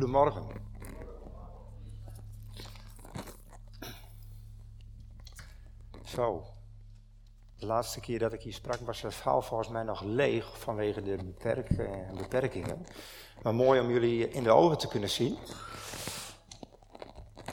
[0.00, 0.46] Goedemorgen.
[6.04, 6.44] Zo,
[7.56, 11.02] de laatste keer dat ik hier sprak was de zaal volgens mij nog leeg vanwege
[11.02, 12.86] de eh, beperkingen.
[13.42, 15.38] Maar mooi om jullie in de ogen te kunnen zien.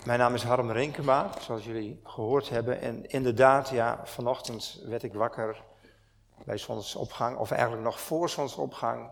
[0.05, 2.81] Mijn naam is Harm Renkema, zoals jullie gehoord hebben.
[2.81, 5.63] En inderdaad, ja, vanochtend werd ik wakker
[6.45, 9.09] bij zonsopgang, of eigenlijk nog voor zonsopgang,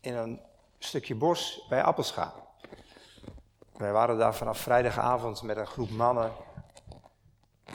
[0.00, 0.40] in een
[0.78, 2.46] stukje bos bij Appelscha.
[3.78, 6.32] Wij waren daar vanaf vrijdagavond met een groep mannen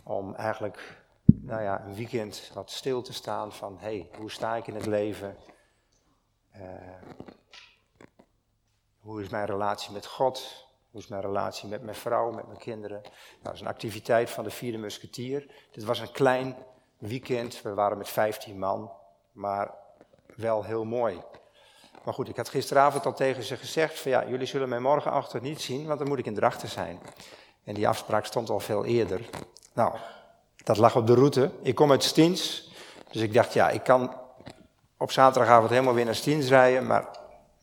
[0.04, 4.68] om eigenlijk nou ja, een weekend wat stil te staan van hey, hoe sta ik
[4.68, 5.38] in het leven?
[6.56, 6.62] Uh,
[9.00, 10.68] hoe is mijn relatie met God?
[10.92, 13.02] Hoe is mijn relatie met mijn vrouw, met mijn kinderen?
[13.02, 15.68] Nou, dat is een activiteit van de vierde musketier.
[15.72, 16.56] Dit was een klein
[16.98, 18.92] weekend, we waren met 15 man,
[19.32, 19.74] maar
[20.36, 21.22] wel heel mooi.
[22.04, 25.44] Maar goed, ik had gisteravond al tegen ze gezegd van ja, jullie zullen mij morgenochtend
[25.44, 27.00] niet zien, want dan moet ik in Drachten zijn.
[27.64, 29.22] En die afspraak stond al veel eerder.
[29.74, 29.96] Nou,
[30.64, 31.52] dat lag op de route.
[31.62, 32.72] Ik kom uit Stiens,
[33.12, 34.16] dus ik dacht ja, ik kan
[34.98, 37.08] op zaterdagavond helemaal weer naar Stiens rijden, maar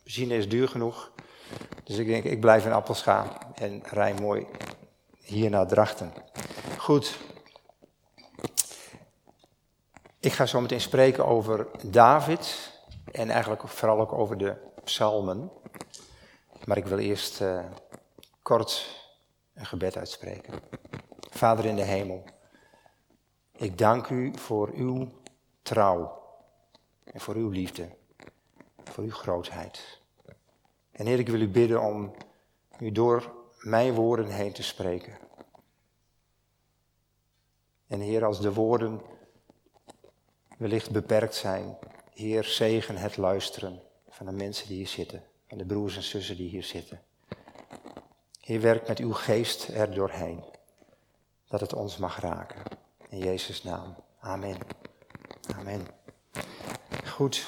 [0.03, 1.11] benzine is duur genoeg.
[1.85, 4.47] Dus ik denk, ik blijf in Appelscha en rij mooi
[5.23, 6.13] hier naar Drachten.
[6.79, 7.17] Goed.
[10.21, 12.73] Ik ga zo meteen spreken over David
[13.05, 15.51] en eigenlijk vooral ook over de psalmen.
[16.65, 17.65] Maar ik wil eerst uh,
[18.43, 18.99] kort
[19.55, 20.61] een gebed uitspreken.
[21.31, 22.25] Vader in de hemel,
[23.53, 25.09] ik dank u voor uw
[25.63, 26.23] trouw
[27.05, 27.89] en voor uw liefde,
[28.85, 30.01] voor uw grootheid.
[30.91, 32.15] En Heer, ik wil u bidden om
[32.79, 35.19] u door mijn woorden heen te spreken.
[37.87, 39.01] En Heer, als de woorden
[40.59, 41.79] wellicht beperkt zijn,
[42.21, 46.37] Heer, zegen het luisteren van de mensen die hier zitten, van de broers en zussen
[46.37, 47.01] die hier zitten.
[48.41, 50.45] Heer, werk met uw geest er doorheen,
[51.49, 52.63] dat het ons mag raken.
[53.09, 53.97] In Jezus' naam.
[54.19, 54.57] Amen.
[55.57, 55.87] Amen.
[57.07, 57.47] Goed.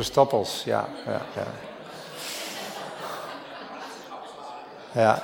[0.00, 0.88] Stoppels, ja.
[1.04, 1.67] ja, ja.
[4.92, 5.22] Ja,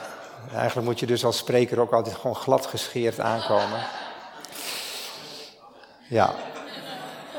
[0.53, 3.87] eigenlijk moet je dus als spreker ook altijd gewoon glad gescheerd aankomen.
[6.09, 6.35] Ja.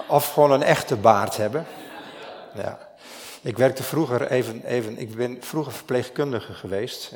[0.08, 1.66] Of gewoon een echte baard hebben.
[2.54, 2.86] Ja.
[3.42, 7.12] Ik werkte vroeger even, even, ik ben vroeger verpleegkundige geweest,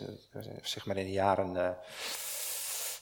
[0.61, 1.69] zeg maar in de jaren, uh,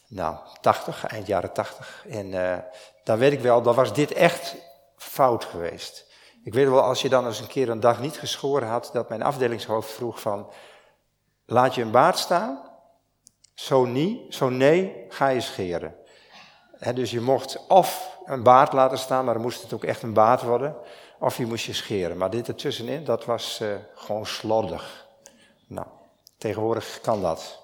[0.08, 2.06] nou, 80, eind jaren 80.
[2.10, 2.58] En uh,
[3.04, 4.56] daar weet ik wel, dan was dit echt
[4.98, 6.06] fout geweest.
[6.44, 9.10] Ik weet wel, als je dan eens een keer een dag niet geschoren had, dat
[9.10, 10.50] mijn afdelingshoofd vroeg van,
[11.48, 12.60] laat je een baard staan?
[13.54, 15.96] Zo niet, zo nee, ga je scheren.
[16.94, 20.14] dus je mocht of een baard laten staan, maar dan moest het ook echt een
[20.14, 20.76] baard worden.
[21.20, 22.18] Of je moest je scheren.
[22.18, 25.08] Maar dit ertussenin, dat was uh, gewoon slordig.
[25.68, 25.88] Nou,
[26.38, 27.62] tegenwoordig kan dat.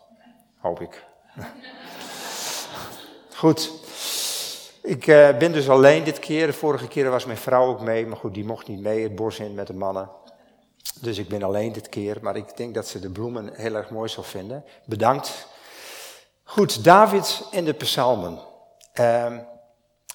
[0.57, 1.05] Hoop ik.
[3.35, 3.71] Goed.
[4.81, 6.47] Ik uh, ben dus alleen dit keer.
[6.47, 8.07] De vorige keer was mijn vrouw ook mee.
[8.07, 10.09] Maar goed, die mocht niet mee het bos in met de mannen.
[11.03, 12.17] Dus ik ben alleen dit keer.
[12.21, 14.65] Maar ik denk dat ze de bloemen heel erg mooi zal vinden.
[14.85, 15.47] Bedankt.
[16.43, 18.39] Goed, David en de psalmen.
[18.99, 19.37] Uh,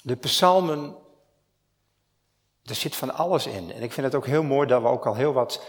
[0.02, 0.96] de psalmen
[2.64, 3.72] er zit van alles in.
[3.72, 5.64] En ik vind het ook heel mooi dat we ook al heel wat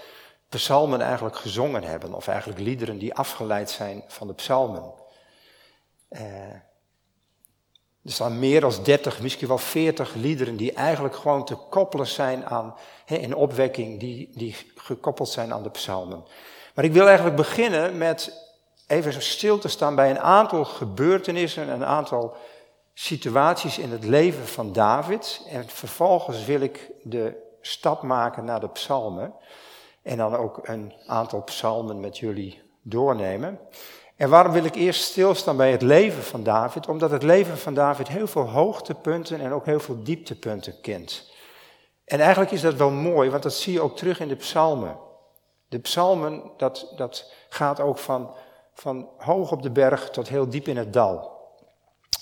[0.50, 2.14] psalmen eigenlijk gezongen hebben.
[2.14, 4.94] Of eigenlijk liederen die afgeleid zijn van de psalmen.
[6.10, 6.22] Uh,
[8.10, 12.46] er staan meer dan 30, misschien wel 40 liederen die eigenlijk gewoon te koppelen zijn
[12.46, 12.76] aan,
[13.06, 16.24] he, in opwekking, die, die gekoppeld zijn aan de psalmen.
[16.76, 18.48] Maar ik wil eigenlijk beginnen met
[18.88, 22.36] even stil te staan bij een aantal gebeurtenissen, een aantal
[22.94, 25.46] situaties in het leven van David.
[25.50, 29.34] En vervolgens wil ik de stap maken naar de psalmen.
[30.02, 33.60] En dan ook een aantal psalmen met jullie doornemen.
[34.20, 36.88] En waarom wil ik eerst stilstaan bij het leven van David?
[36.88, 41.32] Omdat het leven van David heel veel hoogtepunten en ook heel veel dieptepunten kent.
[42.06, 44.98] En eigenlijk is dat wel mooi, want dat zie je ook terug in de psalmen.
[45.68, 48.36] De psalmen, dat, dat gaat ook van,
[48.74, 51.38] van hoog op de berg tot heel diep in het dal.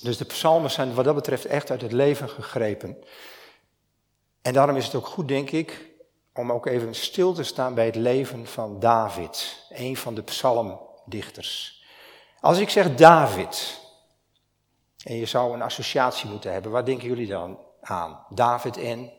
[0.01, 2.97] Dus de psalmen zijn wat dat betreft echt uit het leven gegrepen.
[4.41, 5.89] En daarom is het ook goed, denk ik,
[6.33, 11.76] om ook even stil te staan bij het leven van David, een van de psalmdichters.
[12.39, 13.79] Als ik zeg David,
[15.03, 18.25] en je zou een associatie moeten hebben, waar denken jullie dan aan?
[18.29, 19.11] David en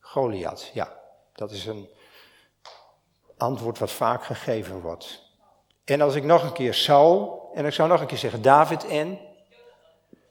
[0.00, 1.00] Goliath, ja,
[1.32, 1.88] dat is een
[3.36, 5.22] antwoord wat vaak gegeven wordt.
[5.84, 8.86] En als ik nog een keer zou, en ik zou nog een keer zeggen David
[8.86, 9.18] en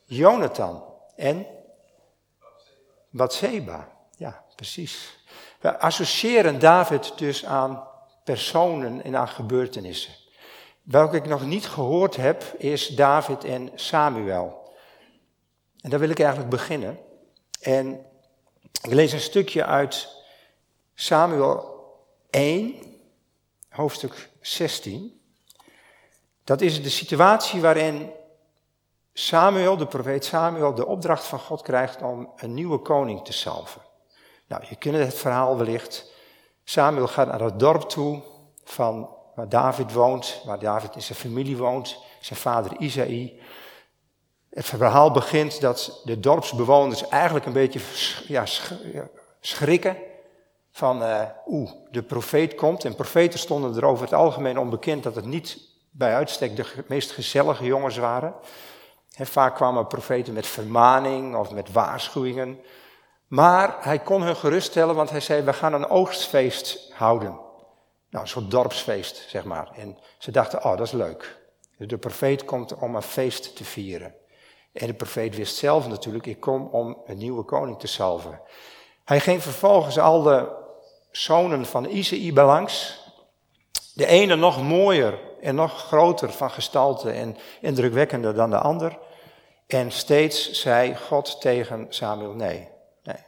[0.05, 0.83] Jonathan
[1.15, 1.47] en
[3.09, 3.87] Bathseba.
[4.15, 5.19] Ja, precies.
[5.59, 7.87] We associëren David dus aan
[8.23, 10.13] personen en aan gebeurtenissen.
[10.89, 14.73] Welke ik nog niet gehoord heb, is David en Samuel.
[15.81, 16.99] En daar wil ik eigenlijk beginnen.
[17.61, 18.05] En
[18.81, 20.07] ik lees een stukje uit
[20.93, 21.83] Samuel
[22.29, 22.75] 1,
[23.69, 25.21] hoofdstuk 16.
[26.43, 28.11] Dat is de situatie waarin
[29.13, 33.81] Samuel, de profeet Samuel, de opdracht van God krijgt om een nieuwe koning te salven.
[34.47, 36.11] Nou, je kent het verhaal wellicht.
[36.63, 38.21] Samuel gaat naar het dorp toe
[38.63, 43.39] van waar David woont, waar David in zijn familie woont, zijn vader Isaï.
[44.49, 47.79] Het verhaal begint dat de dorpsbewoners eigenlijk een beetje
[48.27, 48.43] ja,
[49.39, 49.97] schrikken
[50.71, 52.85] van, uh, oeh, de profeet komt.
[52.85, 55.57] En profeten stonden er over het algemeen onbekend dat het niet
[55.91, 58.33] bij uitstek de meest gezellige jongens waren.
[59.09, 62.59] vaak kwamen profeten met vermaning of met waarschuwingen.
[63.27, 67.47] Maar hij kon hun geruststellen, want hij zei, we gaan een oogstfeest houden.
[68.09, 69.71] Nou, een soort dorpsfeest, zeg maar.
[69.75, 71.37] En ze dachten, oh, dat is leuk.
[71.77, 74.15] De profeet komt om een feest te vieren.
[74.73, 78.41] En de profeet wist zelf natuurlijk, ik kom om een nieuwe koning te salven.
[79.05, 80.47] Hij ging vervolgens al de
[81.11, 83.03] zonen van Isaïe belangs.
[83.93, 88.97] De ene nog mooier en nog groter van gestalte en indrukwekkender dan de ander.
[89.67, 92.67] En steeds zei God tegen Samuel, nee,
[93.03, 93.23] nee,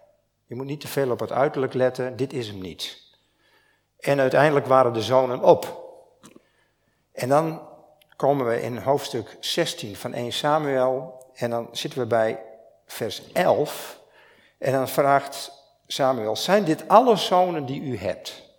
[0.46, 3.01] je moet niet te veel op het uiterlijk letten, dit is hem niet.
[4.02, 5.80] En uiteindelijk waren de zonen op.
[7.12, 7.62] En dan
[8.16, 12.44] komen we in hoofdstuk 16 van 1 Samuel en dan zitten we bij
[12.86, 14.00] vers 11.
[14.58, 15.52] En dan vraagt
[15.88, 18.50] Samuel, zijn dit alle zonen die u hebt?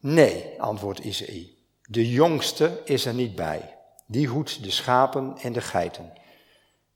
[0.00, 1.56] Nee, antwoordt Isaïe.
[1.82, 3.76] De jongste is er niet bij.
[4.06, 6.12] Die hoedt de schapen en de geiten.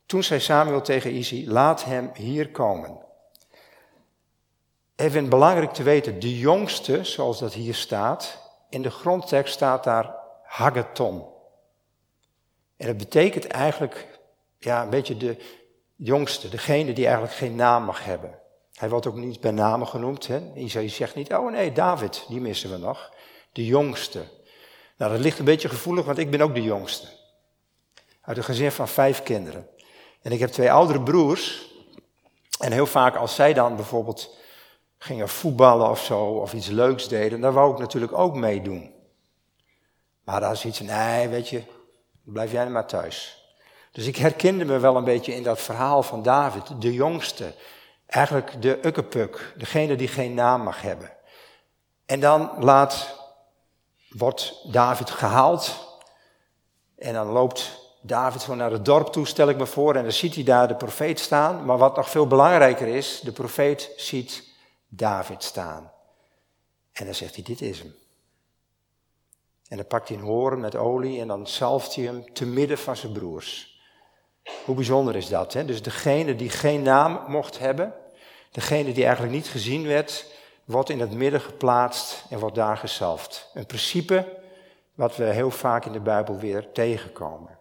[0.06, 3.01] Toen zei Samuel tegen Isaïe, laat hem hier komen.
[5.02, 8.38] Even belangrijk te weten, de jongste, zoals dat hier staat,
[8.68, 11.24] in de grondtekst staat daar Hagaton.
[12.76, 14.18] En dat betekent eigenlijk,
[14.58, 15.36] ja, een beetje de
[15.96, 18.38] jongste, degene die eigenlijk geen naam mag hebben.
[18.74, 20.26] Hij wordt ook niet bij namen genoemd.
[20.26, 20.52] Hè?
[20.54, 23.12] Isaïe zegt niet, oh nee, David, die missen we nog.
[23.52, 24.24] De jongste.
[24.96, 27.06] Nou, dat ligt een beetje gevoelig, want ik ben ook de jongste.
[28.20, 29.68] Uit een gezin van vijf kinderen.
[30.22, 31.70] En ik heb twee oudere broers.
[32.58, 34.40] En heel vaak als zij dan bijvoorbeeld
[35.02, 38.94] gingen voetballen of zo, of iets leuks deden, dan wou ik natuurlijk ook meedoen.
[40.24, 41.62] Maar is iets, nee, weet je,
[42.24, 43.44] blijf jij maar thuis.
[43.92, 47.54] Dus ik herkende me wel een beetje in dat verhaal van David, de jongste.
[48.06, 51.10] Eigenlijk de ukkepuk, degene die geen naam mag hebben.
[52.06, 53.18] En dan laat,
[54.08, 55.88] wordt David gehaald.
[56.96, 59.96] En dan loopt David zo naar het dorp toe, stel ik me voor.
[59.96, 61.64] En dan ziet hij daar de profeet staan.
[61.64, 64.50] Maar wat nog veel belangrijker is, de profeet ziet
[64.94, 65.92] David staan.
[66.92, 67.94] En dan zegt hij, dit is hem.
[69.68, 72.78] En dan pakt hij een hoorn met olie en dan zalft hij hem te midden
[72.78, 73.80] van zijn broers.
[74.64, 75.52] Hoe bijzonder is dat?
[75.52, 75.64] Hè?
[75.64, 77.94] Dus degene die geen naam mocht hebben,
[78.50, 80.26] degene die eigenlijk niet gezien werd,
[80.64, 83.50] wordt in het midden geplaatst en wordt daar gezalfd.
[83.54, 84.42] Een principe
[84.94, 87.58] wat we heel vaak in de Bijbel weer tegenkomen.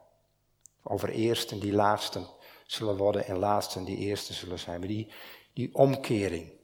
[0.83, 2.27] Over eersten die laatsten
[2.65, 4.79] zullen worden en laatsten die eersten zullen zijn.
[4.79, 5.11] Maar die,
[5.53, 6.59] die omkering.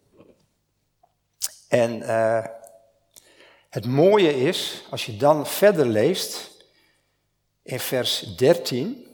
[1.68, 2.46] En uh,
[3.70, 6.56] het mooie is, als je dan verder leest,
[7.62, 9.08] in vers 13,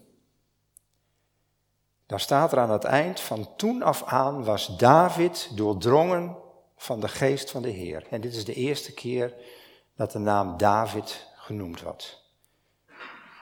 [2.05, 6.37] dan staat er aan het eind, van toen af aan was David doordrongen
[6.77, 8.05] van de geest van de Heer.
[8.09, 9.33] En dit is de eerste keer
[9.95, 12.21] dat de naam David genoemd wordt.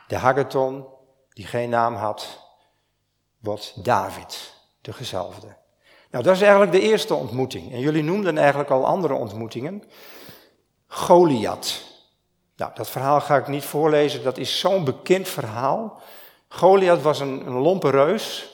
[0.08, 0.86] De Haggaton,
[1.30, 2.39] die geen naam had,
[3.39, 5.61] wordt David, de gezalfde.
[6.12, 7.72] Nou, dat is eigenlijk de eerste ontmoeting.
[7.72, 9.84] En jullie noemden eigenlijk al andere ontmoetingen.
[10.88, 11.89] Goliath.
[12.56, 16.01] Nou, dat verhaal ga ik niet voorlezen, dat is zo'n bekend verhaal.
[16.48, 18.50] Goliath was een, lompe reus.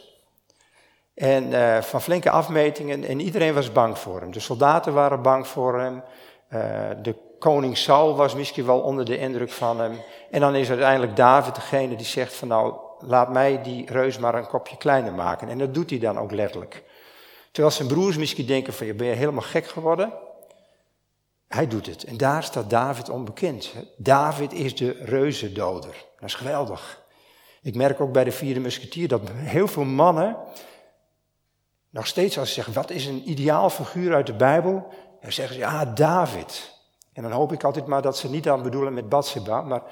[1.14, 4.32] En uh, van flinke afmetingen en iedereen was bang voor hem.
[4.32, 6.04] De soldaten waren bang voor hem.
[6.54, 6.62] Uh,
[7.02, 10.00] de koning Saul was misschien wel onder de indruk van hem.
[10.32, 14.36] En dan is uiteindelijk David degene die zegt van nou, laat mij die reus maar
[14.36, 15.50] een kopje kleiner maken.
[15.50, 16.84] En dat doet hij dan ook letterlijk.
[17.58, 20.14] Terwijl zijn broers misschien denken van, je ben je helemaal gek geworden?
[21.48, 22.04] Hij doet het.
[22.04, 23.74] En daar staat David onbekend.
[23.98, 26.06] David is de reuzendoder.
[26.20, 27.02] Dat is geweldig.
[27.62, 30.38] Ik merk ook bij de vierde musketier dat heel veel mannen
[31.90, 34.94] nog steeds als ze zeggen, wat is een ideaal figuur uit de Bijbel?
[35.22, 36.74] Dan zeggen ze, ja, David.
[37.14, 39.84] En dan hoop ik altijd maar dat ze niet aan bedoelen met Bathsheba, maar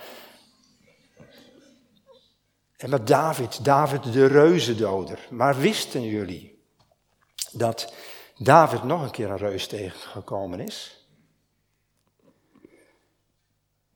[2.78, 5.28] En met David, David de reuzendoder.
[5.30, 6.55] Maar wisten jullie
[7.58, 7.94] dat
[8.38, 11.08] David nog een keer een reus tegengekomen is?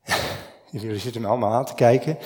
[0.71, 2.17] jullie zitten me allemaal aan te kijken.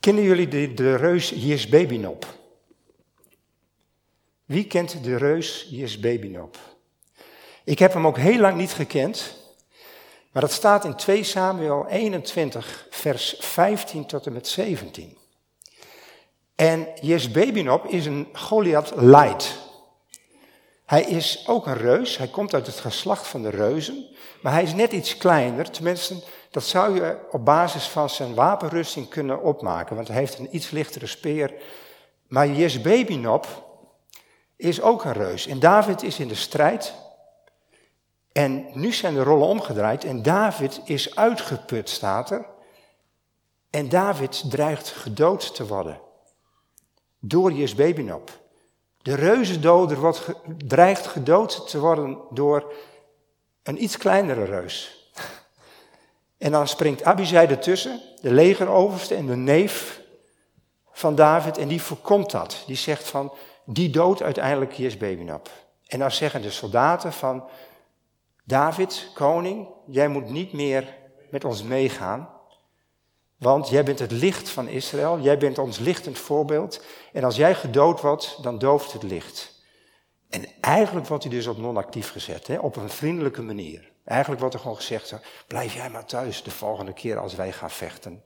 [0.00, 2.26] Kennen jullie de, de reus Jes Babynop?
[4.44, 6.58] Wie kent de reus Jes Babynop?
[7.64, 9.36] Ik heb hem ook heel lang niet gekend,
[10.32, 15.16] maar dat staat in 2 Samuel 21, vers 15 tot en met 17.
[16.54, 19.61] En Jes Babynop is een Goliath light.
[20.92, 24.06] Hij is ook een reus, hij komt uit het geslacht van de reuzen,
[24.42, 29.08] maar hij is net iets kleiner, tenminste dat zou je op basis van zijn wapenrusting
[29.08, 31.54] kunnen opmaken, want hij heeft een iets lichtere speer.
[32.28, 33.46] Maar Jezbebinop
[34.56, 35.46] is ook een reus.
[35.46, 36.94] En David is in de strijd.
[38.32, 42.46] En nu zijn de rollen omgedraaid en David is uitgeput, staat er.
[43.70, 46.00] En David dreigt gedood te worden.
[47.18, 48.40] Door Jezbebinop.
[49.02, 50.28] De reuzendoder wordt
[50.66, 52.72] dreigt gedood te worden door
[53.62, 55.10] een iets kleinere reus.
[56.38, 60.00] En dan springt Abishai ertussen, de legeroverste en de neef
[60.92, 62.62] van David, en die voorkomt dat.
[62.66, 63.32] Die zegt van,
[63.64, 65.50] die dood uiteindelijk Jesbebinab.
[65.86, 67.44] En dan zeggen de soldaten van,
[68.44, 70.96] David, koning, jij moet niet meer
[71.30, 72.28] met ons meegaan,
[73.36, 77.54] want jij bent het licht van Israël, jij bent ons lichtend voorbeeld, en als jij
[77.54, 79.60] gedood wordt, dan dooft het licht.
[80.28, 83.90] En eigenlijk wordt hij dus op non-actief gezet, hè, op een vriendelijke manier.
[84.04, 85.14] Eigenlijk wordt er gewoon gezegd,
[85.46, 88.24] blijf jij maar thuis de volgende keer als wij gaan vechten.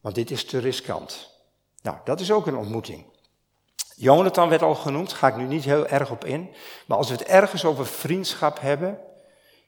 [0.00, 1.30] Want dit is te riskant.
[1.82, 3.04] Nou, dat is ook een ontmoeting.
[3.96, 6.54] Jonathan werd al genoemd, ga ik nu niet heel erg op in.
[6.86, 8.98] Maar als we het ergens over vriendschap hebben,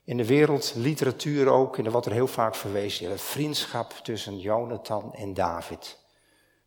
[0.04, 5.34] in de wereldliteratuur ook, en er wordt er heel vaak verwezen, vriendschap tussen Jonathan en
[5.34, 6.03] David.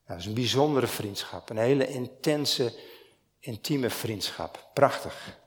[0.07, 2.73] Dat is een bijzondere vriendschap, een hele intense,
[3.39, 4.69] intieme vriendschap.
[4.73, 5.37] Prachtig.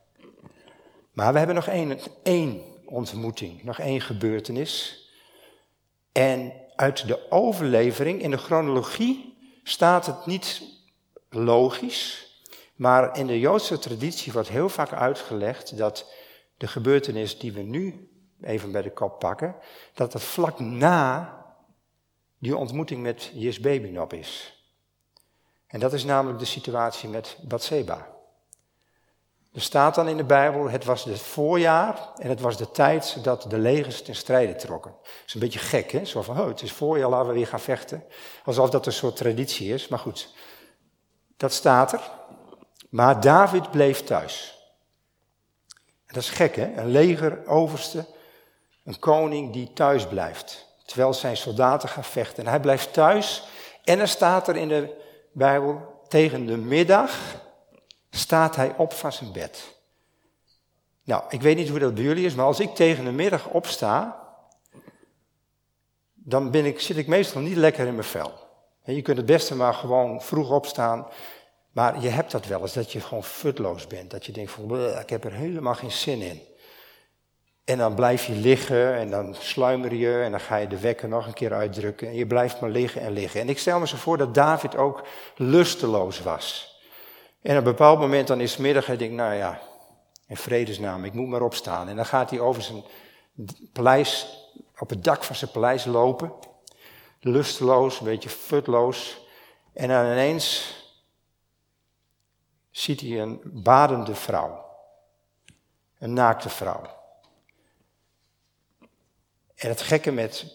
[1.11, 5.05] Maar we hebben nog één, één ontmoeting, nog één gebeurtenis.
[6.11, 10.61] En uit de overlevering, in de chronologie, staat het niet
[11.29, 12.29] logisch.
[12.75, 16.13] Maar in de Joodse traditie wordt heel vaak uitgelegd dat
[16.57, 18.09] de gebeurtenis die we nu
[18.41, 19.55] even bij de kop pakken,
[19.93, 21.40] dat het vlak na
[22.41, 24.61] die ontmoeting met Jesbebinop is.
[25.67, 28.07] En dat is namelijk de situatie met Bathseba.
[29.53, 33.23] Er staat dan in de Bijbel, het was het voorjaar en het was de tijd
[33.23, 34.91] dat de legers ten strijde trokken.
[34.91, 36.05] Dat is een beetje gek, hè?
[36.05, 38.03] Zo van, oh, het is voorjaar, laten we weer gaan vechten.
[38.45, 40.33] Alsof dat een soort traditie is, maar goed.
[41.37, 42.11] Dat staat er.
[42.89, 44.59] Maar David bleef thuis.
[46.05, 46.73] En dat is gek, hè?
[46.73, 48.05] Een legeroverste,
[48.83, 50.70] een koning die thuis blijft.
[50.91, 52.43] Terwijl zijn soldaten gaan vechten.
[52.43, 53.43] En hij blijft thuis.
[53.83, 54.95] En er staat er in de
[55.33, 57.11] Bijbel, tegen de middag
[58.09, 59.75] staat hij op van zijn bed.
[61.03, 63.47] Nou, ik weet niet hoe dat bij jullie is, maar als ik tegen de middag
[63.47, 64.23] opsta,
[66.13, 68.31] dan ben ik, zit ik meestal niet lekker in mijn vel.
[68.83, 71.07] je kunt het beste maar gewoon vroeg opstaan,
[71.71, 74.11] maar je hebt dat wel eens, dat je gewoon futloos bent.
[74.11, 76.41] Dat je denkt van, ik heb er helemaal geen zin in.
[77.63, 81.09] En dan blijf je liggen en dan sluimer je en dan ga je de wekker
[81.09, 82.07] nog een keer uitdrukken.
[82.07, 83.41] En je blijft maar liggen en liggen.
[83.41, 85.03] En ik stel me zo voor dat David ook
[85.35, 86.69] lusteloos was.
[87.41, 89.61] En op een bepaald moment dan is het middag en denkt, nou ja,
[90.27, 91.87] in vredesnaam, ik moet maar opstaan.
[91.89, 92.83] En dan gaat hij over zijn
[93.71, 94.37] paleis,
[94.77, 96.33] op het dak van zijn paleis lopen.
[97.19, 99.27] Lusteloos, een beetje futloos.
[99.73, 100.75] En dan ineens
[102.69, 104.65] ziet hij een badende vrouw.
[105.99, 107.00] Een naakte vrouw.
[109.61, 110.45] En het gekke met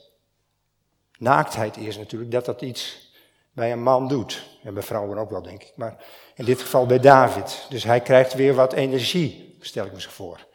[1.18, 3.10] naaktheid is natuurlijk dat dat iets
[3.52, 4.46] bij een man doet.
[4.62, 5.72] En bij vrouwen ook wel, denk ik.
[5.76, 7.66] Maar in dit geval bij David.
[7.68, 10.46] Dus hij krijgt weer wat energie, stel ik me zo voor.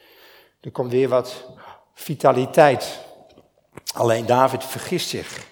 [0.62, 1.46] Er komt weer wat
[1.94, 3.00] vitaliteit.
[3.94, 5.48] Alleen David vergist zich.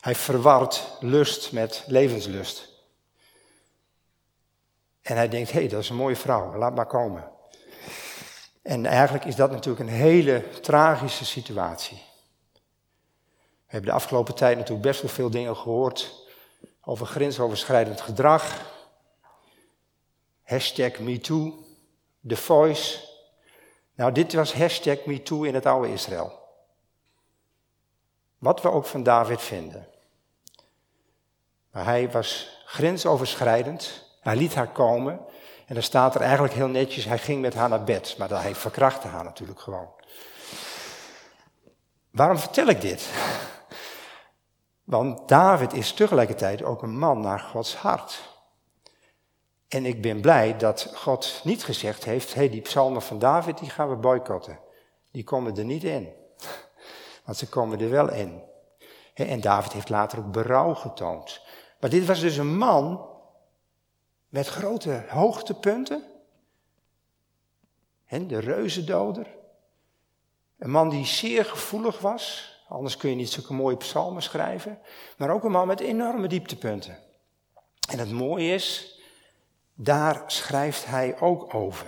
[0.00, 2.68] Hij verwart lust met levenslust.
[5.02, 7.30] En hij denkt, hé, hey, dat is een mooie vrouw, laat maar komen.
[8.62, 12.06] En eigenlijk is dat natuurlijk een hele tragische situatie.
[13.68, 16.26] We hebben de afgelopen tijd natuurlijk best wel veel dingen gehoord
[16.84, 18.72] over grensoverschrijdend gedrag.
[20.42, 21.64] Hashtag MeToo,
[22.28, 22.98] The Voice.
[23.94, 26.32] Nou, dit was hashtag MeToo in het oude Israël.
[28.38, 29.86] Wat we ook van David vinden.
[31.70, 34.04] Maar hij was grensoverschrijdend.
[34.20, 35.20] Hij liet haar komen.
[35.66, 38.14] En dan staat er eigenlijk heel netjes, hij ging met haar naar bed.
[38.18, 39.88] Maar hij verkrachtte haar natuurlijk gewoon.
[42.10, 43.08] Waarom vertel ik dit?
[44.88, 48.36] Want David is tegelijkertijd ook een man naar Gods hart.
[49.68, 53.58] En ik ben blij dat God niet gezegd heeft, hé, hey, die psalmen van David,
[53.58, 54.60] die gaan we boycotten.
[55.10, 56.12] Die komen er niet in.
[57.24, 58.42] Want ze komen er wel in.
[59.14, 61.40] En David heeft later ook berouw getoond.
[61.80, 63.08] Maar dit was dus een man
[64.28, 66.04] met grote hoogtepunten.
[68.06, 69.26] De reuzendoder.
[70.58, 72.56] Een man die zeer gevoelig was.
[72.68, 74.78] Anders kun je niet zulke mooie psalmen schrijven.
[75.16, 76.98] Maar ook een man met enorme dieptepunten.
[77.90, 78.98] En het mooie is,
[79.74, 81.86] daar schrijft hij ook over.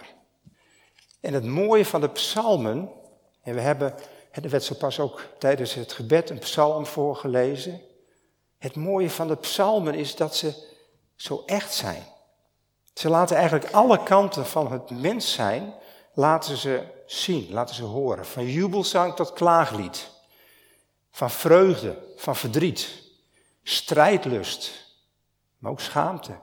[1.21, 2.91] En het mooie van de psalmen,
[3.43, 3.95] en we hebben,
[4.31, 7.81] er werd zo pas ook tijdens het gebed een psalm voorgelezen.
[8.59, 10.69] Het mooie van de psalmen is dat ze
[11.17, 12.03] zo echt zijn.
[12.95, 15.75] Ze laten eigenlijk alle kanten van het mens zijn,
[16.15, 18.27] laten ze zien, laten ze horen.
[18.27, 20.11] Van jubelzang tot klaaglied.
[21.21, 23.03] Van vreugde, van verdriet,
[23.63, 24.95] strijdlust,
[25.59, 26.39] maar ook schaamte.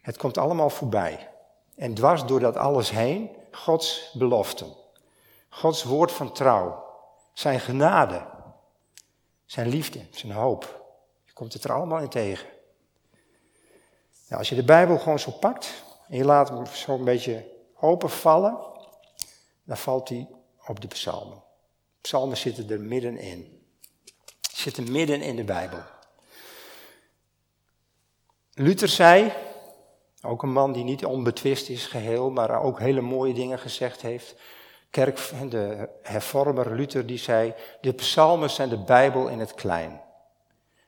[0.00, 1.30] Het komt allemaal voorbij.
[1.76, 4.76] En dwars door dat alles heen, Gods beloften.
[5.48, 6.84] Gods woord van trouw.
[7.32, 8.26] Zijn genade.
[9.44, 10.84] Zijn liefde, zijn hoop.
[11.24, 12.48] Je komt het er allemaal in tegen.
[14.28, 17.52] Nou, als je de Bijbel gewoon zo pakt en je laat hem zo een beetje
[17.80, 18.58] openvallen,
[19.64, 20.28] dan valt hij
[20.66, 21.42] op de psalmen.
[22.00, 23.55] Psalmen zitten er middenin.
[24.56, 25.78] Zitten midden in de Bijbel.
[28.54, 29.32] Luther zei,
[30.22, 34.34] ook een man die niet onbetwist is geheel, maar ook hele mooie dingen gezegd heeft.
[34.90, 40.00] Kerk, de hervormer Luther die zei, de psalmen zijn de Bijbel in het klein.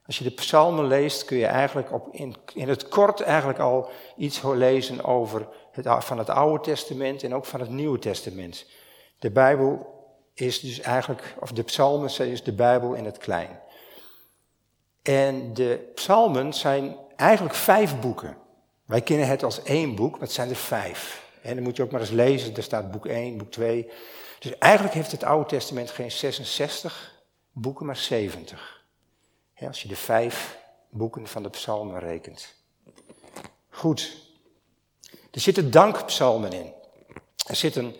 [0.06, 3.90] Als je de psalmen leest, kun je eigenlijk op, in, in het kort eigenlijk al
[4.16, 8.66] iets lezen over het, van het Oude Testament en ook van het Nieuwe Testament.
[9.18, 9.97] De Bijbel
[10.40, 13.60] is dus eigenlijk, of de psalmen is de Bijbel in het klein.
[15.02, 18.36] En de psalmen zijn eigenlijk vijf boeken.
[18.84, 21.26] Wij kennen het als één boek, maar het zijn er vijf.
[21.42, 23.90] En dan moet je ook maar eens lezen, er staat boek 1, boek 2.
[24.38, 27.22] Dus eigenlijk heeft het Oude Testament geen 66
[27.52, 28.84] boeken, maar 70.
[29.66, 30.58] als je de vijf
[30.90, 32.54] boeken van de psalmen rekent.
[33.70, 34.16] Goed.
[35.30, 36.72] Er zitten dankpsalmen in.
[37.46, 37.94] Er zitten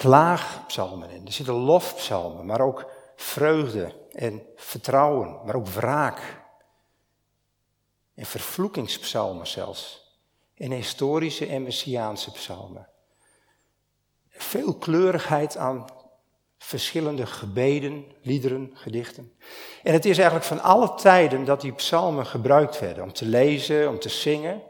[0.00, 1.26] klaagpsalmen in.
[1.26, 6.42] Er zitten lofpsalmen, maar ook vreugde en vertrouwen, maar ook wraak.
[8.14, 10.14] En vervloekingspsalmen zelfs.
[10.54, 12.88] En historische en messiaanse psalmen.
[14.28, 15.84] Veel kleurigheid aan
[16.58, 19.32] verschillende gebeden, liederen, gedichten.
[19.82, 23.88] En het is eigenlijk van alle tijden dat die psalmen gebruikt werden om te lezen,
[23.88, 24.62] om te zingen.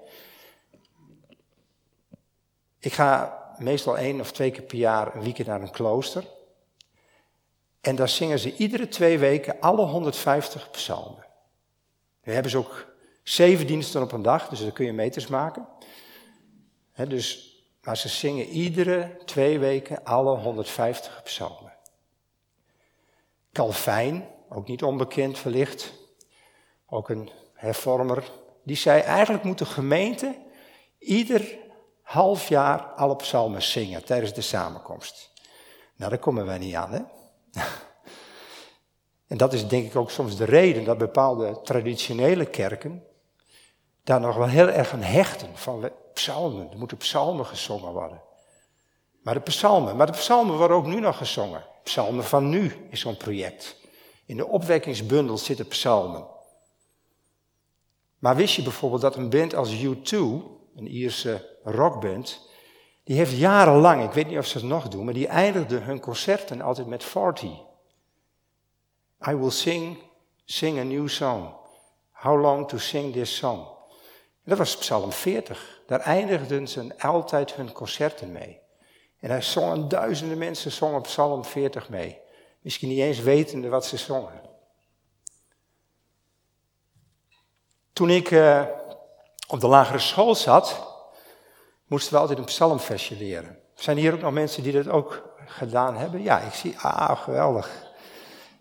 [2.78, 6.24] Ik ga meestal één of twee keer per jaar een weekend naar een klooster.
[7.80, 11.26] En daar zingen ze iedere twee weken alle 150 psalmen.
[12.20, 12.86] We hebben ze ook
[13.22, 15.66] zeven diensten op een dag, dus daar kun je meters maken.
[17.08, 21.72] dus, maar ze zingen iedere twee weken alle 150 psalmen.
[23.52, 25.92] Calvijn, ook niet onbekend verlicht,
[26.86, 28.30] ook een hervormer,
[28.62, 30.36] die zei eigenlijk moet de gemeente
[30.98, 31.58] ieder
[32.10, 35.30] half jaar alle psalmen zingen tijdens de samenkomst.
[35.96, 37.00] Nou, daar komen wij niet aan, hè?
[39.26, 43.04] En dat is denk ik ook soms de reden dat bepaalde traditionele kerken
[44.04, 46.70] daar nog wel heel erg aan hechten van psalmen.
[46.70, 48.22] Er moeten psalmen gezongen worden.
[49.22, 51.64] Maar de psalmen, maar de psalmen worden ook nu nog gezongen.
[51.82, 53.76] Psalmen van nu is zo'n project.
[54.26, 56.26] In de opwekkingsbundel zitten psalmen.
[58.18, 60.18] Maar wist je bijvoorbeeld dat een band als U2,
[60.80, 62.48] een Ierse rockband,
[63.04, 66.00] die heeft jarenlang, ik weet niet of ze het nog doen, maar die eindigde hun
[66.00, 67.50] concerten altijd met 40.
[69.28, 69.98] I will sing,
[70.44, 71.54] sing a new song.
[72.10, 73.66] How long to sing this song?
[74.44, 75.82] dat was Psalm 40.
[75.86, 78.60] Daar eindigden ze altijd hun concerten mee.
[79.18, 82.20] En daar zongen duizenden mensen zongen Psalm 40 mee.
[82.60, 84.40] Misschien niet eens wetende wat ze zongen.
[87.92, 88.66] Toen ik uh,
[89.50, 90.80] op de lagere school zat,
[91.86, 93.58] moesten we altijd een psalmversje leren.
[93.74, 96.22] Zijn hier ook nog mensen die dat ook gedaan hebben?
[96.22, 97.88] Ja, ik zie, ah, geweldig.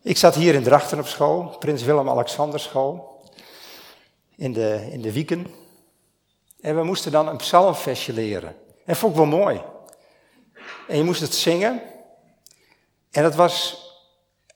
[0.02, 3.22] Ik zat hier in Drachten op school, Prins Willem-Alexander school,
[4.36, 5.48] in de, in de wieken.
[6.62, 8.56] En we moesten dan een psalmversje leren.
[8.86, 9.62] En vond ik wel mooi.
[10.88, 11.82] En je moest het zingen.
[13.12, 13.88] En dat was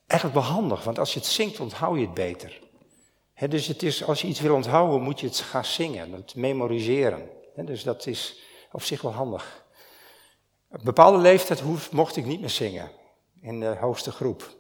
[0.07, 2.62] eigenlijk wel handig, want als je het zingt, onthoud je het beter.
[3.49, 7.29] Dus het is, als je iets wil onthouden, moet je het gaan zingen, het memoriseren.
[7.55, 8.41] dus dat is
[8.71, 9.65] op zich wel handig.
[10.69, 12.91] Op een bepaalde leeftijd mocht ik niet meer zingen
[13.41, 14.55] in de hoogste groep.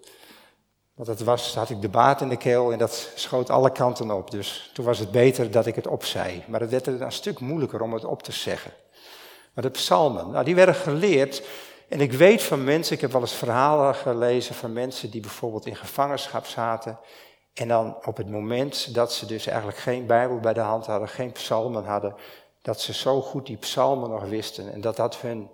[0.93, 4.11] Want het was, had ik de baat in de keel en dat schoot alle kanten
[4.11, 4.31] op.
[4.31, 6.43] Dus toen was het beter dat ik het opzei.
[6.47, 8.71] Maar het werd een stuk moeilijker om het op te zeggen.
[9.53, 11.43] Maar de psalmen, nou, die werden geleerd.
[11.89, 15.65] En ik weet van mensen, ik heb wel eens verhalen gelezen van mensen die bijvoorbeeld
[15.65, 16.99] in gevangenschap zaten.
[17.53, 21.09] En dan op het moment dat ze dus eigenlijk geen Bijbel bij de hand hadden,
[21.09, 22.15] geen psalmen hadden,
[22.61, 25.49] dat ze zo goed die psalmen nog wisten en dat dat hun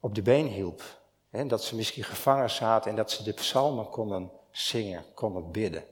[0.00, 0.82] op de been hielp.
[1.30, 5.84] En dat ze misschien gevangen zaten en dat ze de psalmen konden zingen, konden bidden.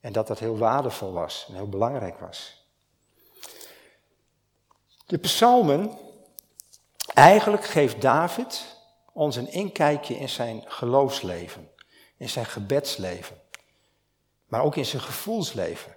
[0.00, 2.66] En dat dat heel waardevol was en heel belangrijk was.
[5.06, 5.98] De psalmen,
[7.14, 8.76] eigenlijk geeft David
[9.12, 11.70] ons een inkijkje in zijn geloofsleven,
[12.16, 13.41] in zijn gebedsleven,
[14.52, 15.96] maar ook in zijn gevoelsleven.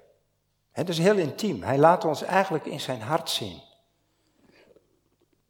[0.71, 1.63] Het is heel intiem.
[1.63, 3.61] Hij laat ons eigenlijk in zijn hart zien.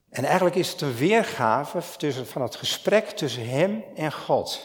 [0.09, 4.61] En eigenlijk is het een weergave tussen, van het gesprek tussen hem en God.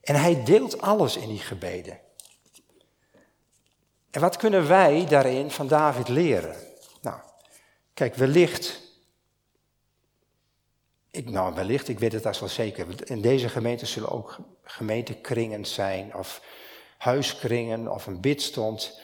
[0.00, 2.00] En hij deelt alles in die gebeden.
[4.10, 6.56] En wat kunnen wij daarin van David leren?
[7.02, 7.20] Nou,
[7.94, 8.80] kijk, wellicht.
[11.10, 13.10] Ik, nou, wellicht, ik weet het als wel zeker.
[13.10, 16.42] In deze gemeente zullen ook gemeentekringen zijn, of
[17.02, 19.00] huiskringen, of een bidstond.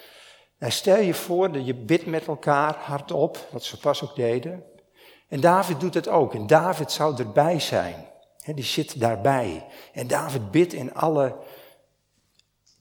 [0.59, 4.65] En stel je voor dat je bidt met elkaar hardop, wat ze pas ook deden.
[5.29, 6.35] En David doet het ook.
[6.35, 8.07] En David zou erbij zijn.
[8.45, 9.67] die zit daarbij.
[9.93, 11.37] En David bidt in alle,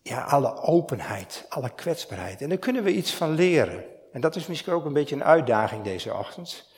[0.01, 2.41] ja, alle openheid, alle kwetsbaarheid.
[2.41, 3.83] En daar kunnen we iets van leren.
[4.11, 6.69] En dat is misschien ook een beetje een uitdaging deze ochtend.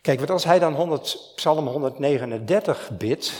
[0.00, 3.32] Kijk, want als hij dan 100, Psalm 139 bidt,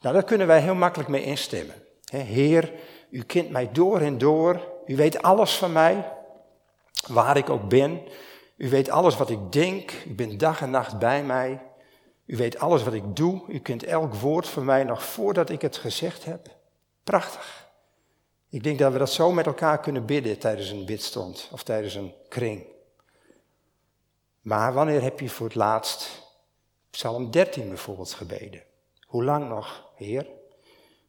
[0.00, 1.74] nou, daar kunnen wij heel makkelijk mee instemmen.
[2.10, 2.72] Heer,
[3.10, 4.68] u kent mij door en door.
[4.86, 6.12] U weet alles van mij,
[7.06, 8.00] waar ik ook ben.
[8.56, 9.92] U weet alles wat ik denk.
[10.06, 11.62] U bent dag en nacht bij mij.
[12.26, 13.42] U weet alles wat ik doe.
[13.48, 16.48] U kent elk woord van mij nog voordat ik het gezegd heb.
[17.04, 17.68] Prachtig.
[18.48, 21.94] Ik denk dat we dat zo met elkaar kunnen bidden tijdens een bidstond of tijdens
[21.94, 22.66] een kring.
[24.40, 26.28] Maar wanneer heb je voor het laatst
[26.90, 28.62] Psalm 13 bijvoorbeeld gebeden?
[29.06, 30.26] Hoe lang nog, Heer?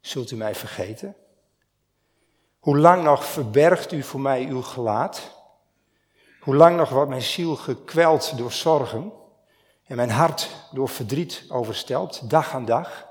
[0.01, 1.15] Zult u mij vergeten?
[2.61, 5.31] Hoe lang nog verbergt u voor mij uw gelaat?
[6.39, 9.11] Hoe lang nog wordt mijn ziel gekweld door zorgen
[9.83, 13.07] en mijn hart door verdriet oversteld, dag aan dag?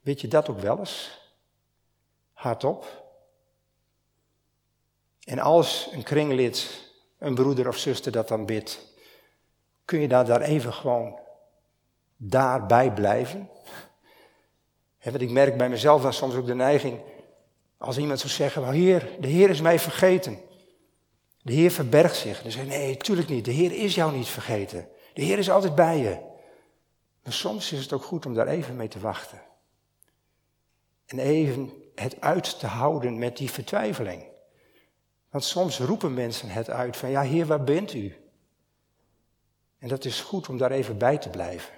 [0.00, 1.20] Weet je dat ook wel eens?
[2.32, 3.04] Hardop.
[5.24, 8.94] En als een kringlid, een broeder of zuster dat dan bidt,
[9.84, 11.18] kun je daar, daar even gewoon
[12.16, 13.50] daarbij blijven?
[14.98, 17.00] En wat ik merk bij mezelf dan soms ook de neiging,
[17.82, 20.38] als iemand zou zeggen, well, Heer, de Heer is mij vergeten.
[21.42, 22.42] De Heer verbergt zich.
[22.42, 23.44] Dan zeg je, nee, tuurlijk niet.
[23.44, 24.88] De Heer is jou niet vergeten.
[25.14, 26.18] De Heer is altijd bij je.
[27.22, 29.42] Maar soms is het ook goed om daar even mee te wachten.
[31.06, 34.24] En even het uit te houden met die vertwijfeling.
[35.30, 38.16] Want soms roepen mensen het uit van, ja Heer, waar bent u?
[39.78, 41.74] En dat is goed om daar even bij te blijven.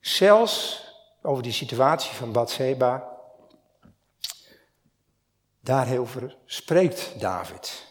[0.00, 0.84] Zelfs
[1.22, 3.11] over die situatie van Bathseba
[5.64, 7.86] Daarover spreekt David.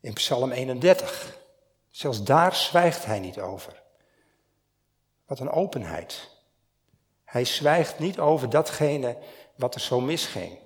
[0.00, 1.38] In Psalm 31.
[1.90, 3.82] Zelfs daar zwijgt hij niet over.
[5.26, 6.30] Wat een openheid.
[7.24, 9.16] Hij zwijgt niet over datgene
[9.56, 10.58] wat er zo misging.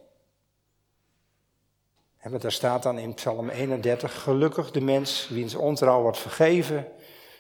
[2.19, 6.89] En daar staat dan in Psalm 31, gelukkig de mens wiens ontrouw wordt vergeven,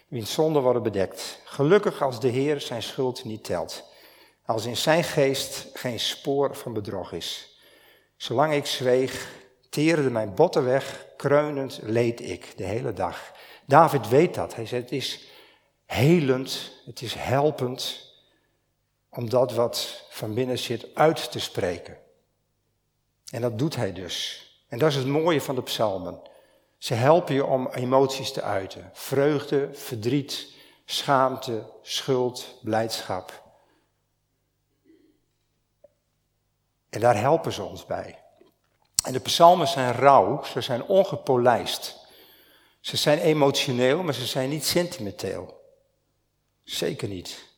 [0.08, 1.40] wiens zonden worden bedekt.
[1.44, 3.84] Gelukkig als de Heer zijn schuld niet telt,
[4.44, 7.55] als in zijn geest geen spoor van bedrog is.
[8.16, 9.28] Zolang ik zweeg,
[9.68, 13.32] teerde mijn botten weg, kreunend leed ik de hele dag.
[13.66, 14.54] David weet dat.
[14.54, 15.24] Hij zegt, het is
[15.84, 18.04] helend, het is helpend
[19.10, 21.98] om dat wat van binnen zit uit te spreken.
[23.30, 24.44] En dat doet hij dus.
[24.68, 26.20] En dat is het mooie van de psalmen.
[26.78, 28.90] Ze helpen je om emoties te uiten.
[28.92, 30.46] Vreugde, verdriet,
[30.84, 33.45] schaamte, schuld, blijdschap.
[36.96, 38.22] En daar helpen ze ons bij.
[39.02, 42.06] En de psalmen zijn rauw, ze zijn ongepolijst.
[42.80, 45.60] Ze zijn emotioneel, maar ze zijn niet sentimenteel.
[46.64, 47.48] Zeker niet.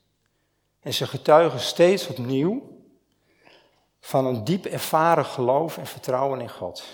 [0.81, 2.63] En ze getuigen steeds opnieuw
[4.01, 6.85] van een diep ervaren geloof en vertrouwen in God.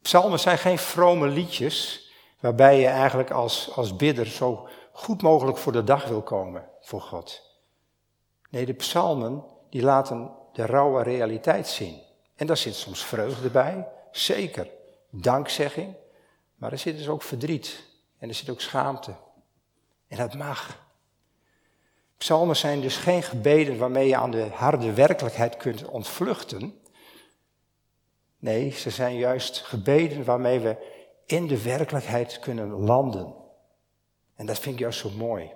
[0.00, 5.72] Psalmen zijn geen vrome liedjes waarbij je eigenlijk als, als bidder zo goed mogelijk voor
[5.72, 7.42] de dag wil komen voor God.
[8.50, 12.00] Nee, de psalmen die laten de rauwe realiteit zien.
[12.36, 14.68] En daar zit soms vreugde bij, zeker.
[15.10, 15.94] Dankzegging.
[16.54, 17.84] Maar er zit dus ook verdriet.
[18.18, 19.14] En er zit ook schaamte.
[20.08, 20.78] En dat mag.
[22.16, 26.80] Psalmen zijn dus geen gebeden waarmee je aan de harde werkelijkheid kunt ontvluchten.
[28.38, 30.76] Nee, ze zijn juist gebeden waarmee we
[31.26, 33.34] in de werkelijkheid kunnen landen.
[34.34, 35.52] En dat vind ik juist zo mooi.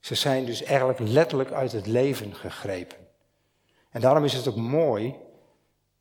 [0.00, 2.98] Ze zijn dus eigenlijk letterlijk uit het leven gegrepen.
[3.90, 5.16] En daarom is het ook mooi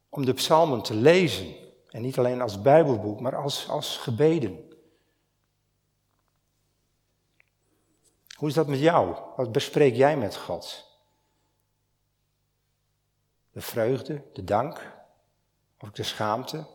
[0.10, 1.56] om de psalmen te lezen.
[1.90, 4.68] En niet alleen als Bijbelboek, maar als, als gebeden.
[8.36, 9.18] Hoe is dat met jou?
[9.36, 10.86] Wat bespreek jij met God?
[13.52, 14.96] De vreugde, de dank,
[15.80, 16.66] of de schaamte,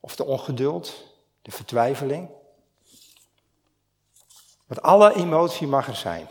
[0.00, 2.30] of de ongeduld, de vertwijfeling.
[4.68, 6.26] Want alle emotie mag er zijn.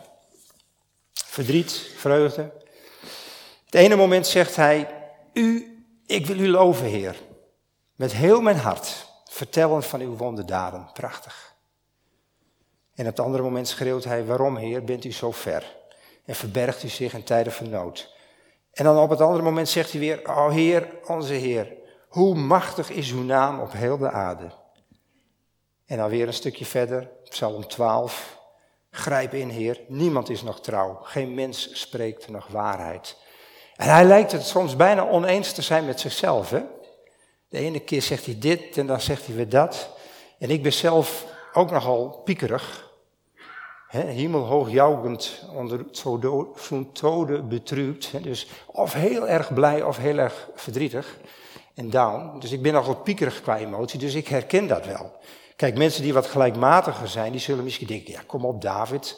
[1.12, 2.52] Verdriet, vreugde.
[3.64, 4.88] Het ene moment zegt hij,
[5.32, 7.16] u, ik wil u loven, Heer.
[7.94, 10.90] Met heel mijn hart, vertellen van uw wonderdaden.
[10.92, 11.54] Prachtig.
[12.94, 15.76] En op het andere moment schreeuwt hij, waarom, Heer, bent u zo ver?
[16.24, 18.14] En verbergt u zich in tijden van nood.
[18.72, 21.72] En dan op het andere moment zegt hij weer, oh Heer, onze Heer,
[22.08, 24.50] hoe machtig is uw naam op heel de aarde.
[25.88, 28.38] En dan weer een stukje verder, Psalm 12.
[28.90, 33.16] Grijp in, Heer, niemand is nog trouw, geen mens spreekt nog waarheid.
[33.76, 36.48] En hij lijkt het soms bijna oneens te zijn met zichzelf.
[37.48, 39.90] De ene keer zegt hij dit en dan zegt hij weer dat.
[40.38, 42.92] En ik ben zelf ook nogal piekerig.
[43.88, 48.22] He, hemelhoog jouwend onder zo'n tode betrübt.
[48.22, 51.18] Dus of heel erg blij of heel erg verdrietig
[51.74, 52.38] en down.
[52.38, 55.16] Dus ik ben nogal piekerig qua emotie, dus ik herken dat wel.
[55.58, 59.16] Kijk, mensen die wat gelijkmatiger zijn, die zullen misschien denken, ja kom op David,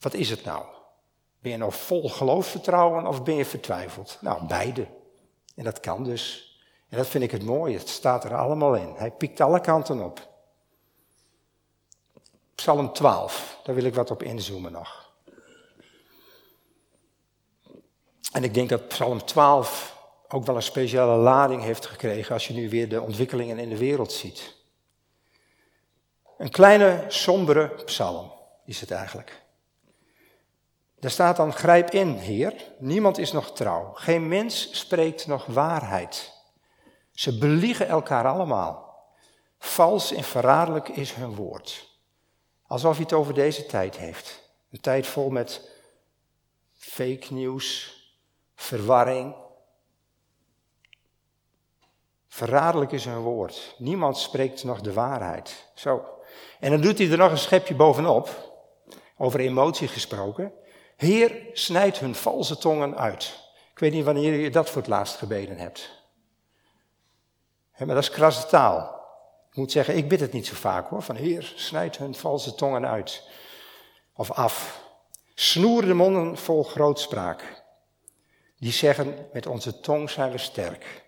[0.00, 0.64] wat is het nou?
[1.38, 4.18] Ben je nou vol geloofsvertrouwen of ben je vertwijfeld?
[4.20, 4.86] Nou, beide.
[5.54, 6.56] En dat kan dus.
[6.88, 8.94] En dat vind ik het mooie, het staat er allemaal in.
[8.96, 10.28] Hij piekt alle kanten op.
[12.54, 15.12] Psalm 12, daar wil ik wat op inzoomen nog.
[18.32, 19.96] En ik denk dat Psalm 12
[20.28, 23.78] ook wel een speciale lading heeft gekregen als je nu weer de ontwikkelingen in de
[23.78, 24.55] wereld ziet.
[26.36, 28.32] Een kleine, sombere psalm
[28.64, 29.44] is het eigenlijk.
[30.98, 36.32] Daar staat dan, grijp in, Heer, niemand is nog trouw, geen mens spreekt nog waarheid.
[37.12, 39.04] Ze beliegen elkaar allemaal.
[39.58, 41.88] Vals en verraderlijk is hun woord.
[42.66, 44.50] Alsof hij het over deze tijd heeft.
[44.70, 45.70] Een tijd vol met
[46.72, 47.96] fake nieuws,
[48.54, 49.34] verwarring.
[52.28, 53.74] Verraderlijk is hun woord.
[53.78, 55.70] Niemand spreekt nog de waarheid.
[55.74, 56.15] Zo.
[56.60, 58.52] En dan doet hij er nog een schepje bovenop,
[59.16, 60.52] over emotie gesproken.
[60.96, 63.44] Heer, snijd hun valse tongen uit.
[63.72, 65.90] Ik weet niet wanneer je dat voor het laatst gebeden hebt.
[67.78, 68.94] maar dat is krasse taal.
[69.50, 71.02] Ik moet zeggen, ik bid het niet zo vaak hoor.
[71.02, 73.28] Van Heer, snijd hun valse tongen uit.
[74.14, 74.84] Of af.
[75.34, 77.64] Snoer de monden vol grootspraak.
[78.58, 81.04] Die zeggen, met onze tong zijn we sterk.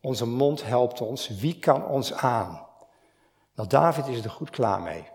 [0.00, 1.28] Onze mond helpt ons.
[1.28, 2.63] Wie kan ons aan?
[3.54, 5.08] Nou, David is er goed klaar mee.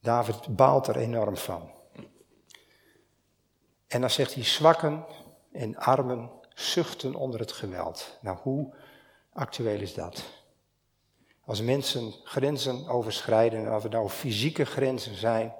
[0.00, 1.70] David baalt er enorm van.
[3.86, 5.04] En dan zegt hij, zwakken
[5.52, 8.18] en armen zuchten onder het geweld.
[8.20, 8.74] Nou, hoe
[9.32, 10.24] actueel is dat?
[11.44, 15.54] Als mensen grenzen overschrijden, of het nou fysieke grenzen zijn,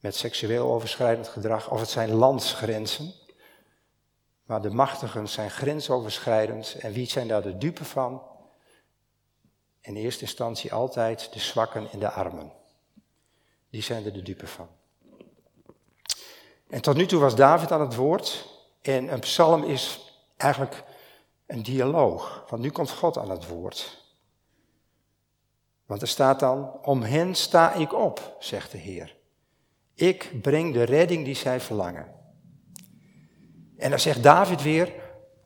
[0.00, 3.12] met seksueel overschrijdend gedrag, of het zijn landsgrenzen,
[4.44, 6.74] maar de machtigen zijn grensoverschrijdend.
[6.80, 8.22] En wie zijn daar de dupe van?
[9.84, 12.52] In eerste instantie altijd de zwakken en de armen.
[13.70, 14.68] Die zijn er de dupe van.
[16.68, 18.48] En tot nu toe was David aan het woord.
[18.82, 20.84] En een psalm is eigenlijk
[21.46, 22.44] een dialoog.
[22.48, 24.02] Want nu komt God aan het woord.
[25.86, 29.16] Want er staat dan, om hen sta ik op, zegt de Heer.
[29.94, 32.14] Ik breng de redding die zij verlangen.
[33.76, 34.92] En dan zegt David weer,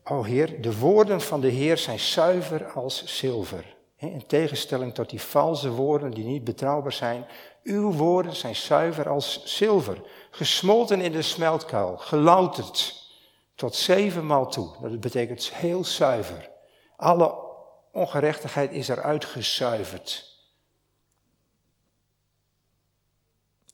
[0.05, 3.77] o Heer, de woorden van de Heer zijn zuiver als zilver.
[4.01, 7.27] In tegenstelling tot die valse woorden die niet betrouwbaar zijn.
[7.63, 13.07] Uw woorden zijn zuiver als zilver, gesmolten in de smeltkuil, gelouterd
[13.55, 14.77] tot zevenmaal toe.
[14.81, 16.51] Dat betekent heel zuiver.
[16.97, 17.35] Alle
[17.93, 20.37] ongerechtigheid is eruit gezuiverd.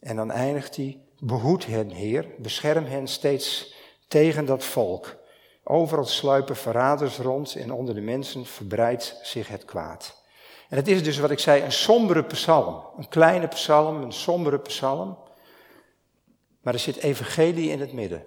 [0.00, 3.74] En dan eindigt hij, behoed hen, Heer, bescherm hen steeds
[4.08, 5.16] tegen dat volk.
[5.64, 10.22] Overal sluipen verraders rond en onder de mensen verbreidt zich het kwaad.
[10.68, 12.84] En het is dus wat ik zei, een sombere psalm.
[12.96, 15.18] Een kleine psalm, een sombere psalm.
[16.60, 18.26] Maar er zit evangelie in het midden.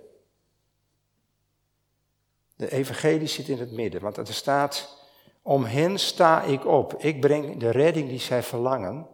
[2.56, 5.06] De evangelie zit in het midden, want er staat,
[5.42, 6.94] om hen sta ik op.
[6.94, 9.08] Ik breng de redding die zij verlangen.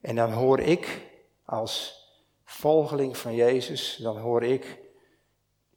[0.00, 1.00] En dan hoor ik
[1.44, 2.02] als
[2.44, 4.78] volgeling van Jezus, dan hoor ik,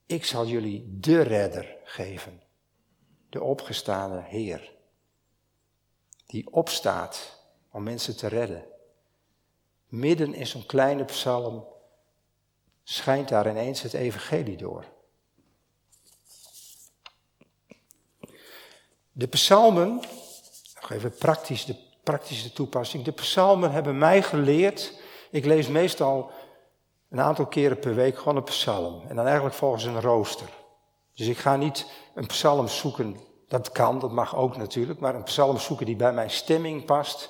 [0.08, 2.42] ik zal jullie de redder geven.
[3.30, 4.76] De opgestane Heer.
[6.26, 7.40] Die opstaat
[7.72, 8.66] om mensen te redden.
[9.88, 11.66] Midden in zo'n kleine psalm
[12.84, 14.86] schijnt daar ineens het evangelie door.
[19.12, 20.02] De psalmen,
[20.82, 23.04] nog even praktisch, de praktische toepassing.
[23.04, 25.00] De psalmen hebben mij geleerd,
[25.32, 26.32] ik lees meestal
[27.10, 29.02] een aantal keren per week gewoon een psalm.
[29.08, 30.50] En dan eigenlijk volgens een rooster.
[31.16, 35.24] Dus ik ga niet een psalm zoeken, dat kan, dat mag ook natuurlijk, maar een
[35.24, 37.30] psalm zoeken die bij mijn stemming past.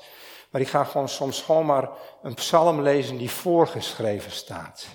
[0.49, 1.89] Maar ik ga gewoon soms gewoon maar
[2.21, 4.87] een psalm lezen die voorgeschreven staat.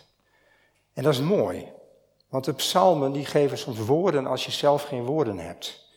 [0.92, 1.72] En dat is mooi,
[2.28, 5.90] want de psalmen die geven soms woorden als je zelf geen woorden hebt.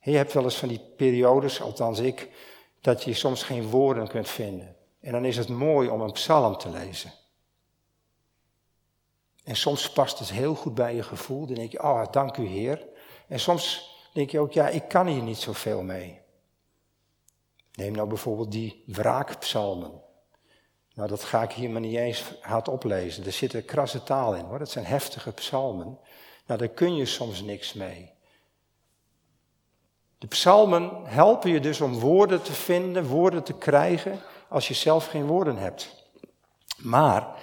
[0.00, 2.30] je hebt wel eens van die periodes, althans ik,
[2.80, 4.76] dat je soms geen woorden kunt vinden.
[5.00, 7.12] En dan is het mooi om een psalm te lezen.
[9.46, 11.46] En soms past het heel goed bij je gevoel.
[11.46, 12.86] Dan denk je, oh, dank u Heer.
[13.28, 16.20] En soms denk je ook, ja, ik kan hier niet zoveel mee.
[17.74, 20.02] Neem nou bijvoorbeeld die wraakpsalmen.
[20.94, 23.24] Nou, dat ga ik hier maar niet eens hard oplezen.
[23.24, 24.58] Er zit een krasse taal in hoor.
[24.58, 25.98] Dat zijn heftige psalmen.
[26.46, 28.12] Nou, daar kun je soms niks mee.
[30.18, 35.06] De psalmen helpen je dus om woorden te vinden, woorden te krijgen, als je zelf
[35.06, 36.04] geen woorden hebt.
[36.76, 37.38] Maar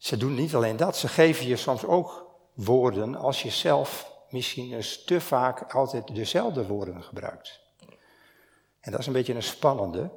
[0.00, 4.82] ze doen niet alleen dat, ze geven je soms ook woorden als je zelf misschien
[5.06, 7.60] te vaak altijd dezelfde woorden gebruikt.
[8.80, 10.10] En dat is een beetje een spannende.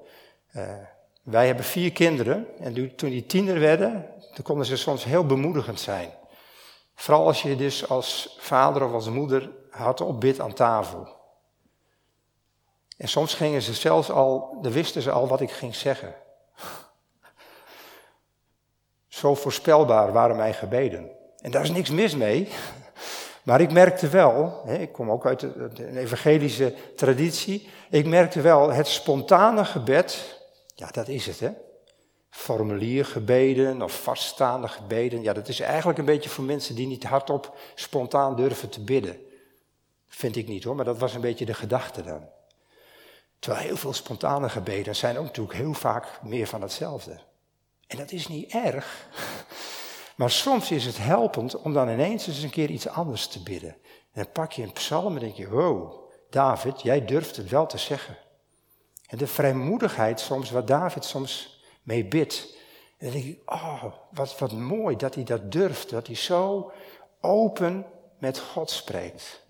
[0.56, 0.74] Uh,
[1.24, 5.80] wij hebben vier kinderen en toen die tiener werden, toen konden ze soms heel bemoedigend
[5.80, 6.10] zijn.
[6.96, 11.08] Vooral als je dus als vader of als moeder had opbid aan tafel.
[12.98, 16.16] En soms gingen ze zelfs al, dan wisten ze al wat ik ging zeggen.
[19.24, 21.10] Zo voorspelbaar waren mijn gebeden.
[21.42, 22.50] En daar is niks mis mee.
[23.44, 28.88] Maar ik merkte wel, ik kom ook uit een evangelische traditie, ik merkte wel, het
[28.88, 30.40] spontane gebed,
[30.76, 31.50] ja dat is het hè.
[32.30, 37.58] Formuliergebeden of vaststaande gebeden, ja dat is eigenlijk een beetje voor mensen die niet hardop
[37.76, 39.18] spontaan durven te bidden.
[40.08, 42.30] Vind ik niet hoor, maar dat was een beetje de gedachte dan.
[43.40, 47.20] Terwijl heel veel spontane gebeden zijn ook natuurlijk heel vaak meer van hetzelfde.
[47.88, 49.08] En dat is niet erg.
[50.16, 53.70] Maar soms is het helpend om dan ineens eens een keer iets anders te bidden.
[54.12, 57.66] En dan pak je een psalm en denk je, wow, David, jij durft het wel
[57.66, 58.18] te zeggen.
[59.08, 62.58] En de vrijmoedigheid soms, waar David soms mee bidt.
[62.98, 66.72] En dan denk ik, oh, wat, wat mooi dat hij dat durft, dat hij zo
[67.22, 67.86] open
[68.18, 69.46] met God spreekt.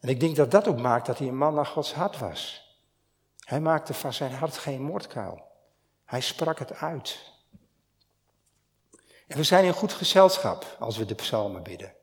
[0.00, 2.64] En ik denk dat dat ook maakt dat hij een man naar Gods hart was.
[3.38, 5.45] Hij maakte van zijn hart geen moordkuil.
[6.06, 7.18] Hij sprak het uit.
[9.26, 11.94] En we zijn in goed gezelschap als we de psalmen bidden.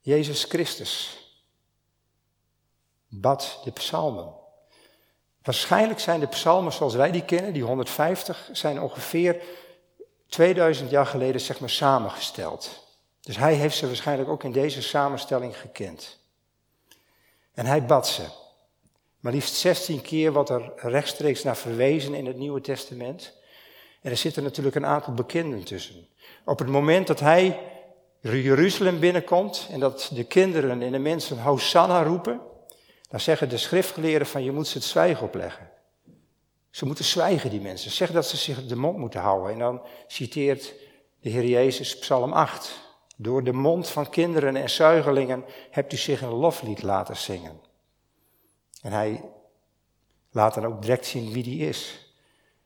[0.00, 1.22] Jezus Christus
[3.08, 4.34] bad de psalmen.
[5.42, 9.42] Waarschijnlijk zijn de psalmen zoals wij die kennen, die 150, zijn ongeveer
[10.26, 12.86] 2000 jaar geleden zeg maar samengesteld.
[13.20, 16.18] Dus hij heeft ze waarschijnlijk ook in deze samenstelling gekend.
[17.52, 18.26] En hij bad ze.
[19.20, 23.36] Maar liefst 16 keer wordt er rechtstreeks naar verwezen in het Nieuwe Testament.
[24.02, 26.08] En er zitten natuurlijk een aantal bekenden tussen.
[26.44, 27.60] Op het moment dat hij
[28.20, 32.40] Jeruzalem binnenkomt en dat de kinderen en de mensen Hosanna roepen,
[33.10, 35.70] dan zeggen de schriftgeleerden van je moet ze het zwijgen opleggen.
[36.70, 37.90] Ze moeten zwijgen, die mensen.
[37.90, 39.52] Zeg dat ze zich de mond moeten houden.
[39.52, 40.74] En dan citeert
[41.20, 42.80] de Heer Jezus Psalm 8.
[43.16, 47.60] Door de mond van kinderen en zuigelingen hebt u zich een loflied laten zingen.
[48.80, 49.24] En hij
[50.30, 52.12] laat dan ook direct zien wie die is.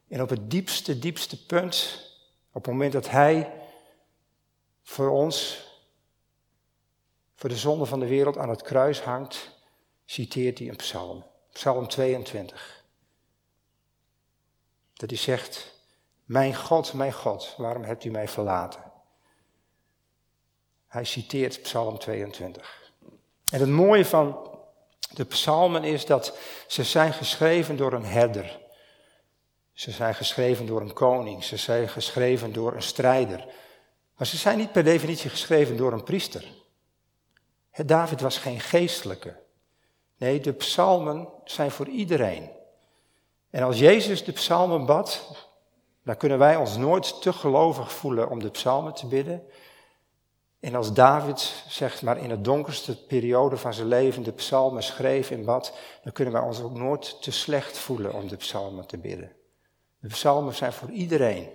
[0.09, 2.07] En op het diepste, diepste punt,
[2.48, 3.53] op het moment dat hij
[4.83, 5.66] voor ons,
[7.35, 9.51] voor de zonde van de wereld aan het kruis hangt,
[10.05, 11.25] citeert hij een psalm.
[11.53, 12.85] Psalm 22.
[14.95, 15.80] Dat hij zegt,
[16.24, 18.93] mijn God, mijn God, waarom hebt u mij verlaten?
[20.87, 22.93] Hij citeert Psalm 22.
[23.51, 24.51] En het mooie van
[25.15, 26.37] de psalmen is dat
[26.67, 28.61] ze zijn geschreven door een herder.
[29.73, 31.45] Ze zijn geschreven door een koning.
[31.45, 33.45] Ze zijn geschreven door een strijder.
[34.17, 36.45] Maar ze zijn niet per definitie geschreven door een priester.
[37.87, 39.41] David was geen geestelijke.
[40.17, 42.51] Nee, de psalmen zijn voor iedereen.
[43.51, 45.27] En als Jezus de psalmen bad,
[46.05, 49.43] dan kunnen wij ons nooit te gelovig voelen om de psalmen te bidden.
[50.63, 55.31] En als David, zeg maar, in de donkerste periode van zijn leven de psalmen schreef
[55.31, 58.99] in bad, dan kunnen wij ons ook nooit te slecht voelen om de psalmen te
[58.99, 59.33] bidden.
[59.99, 61.49] De psalmen zijn voor iedereen.